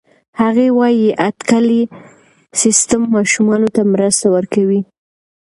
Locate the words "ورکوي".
4.35-4.79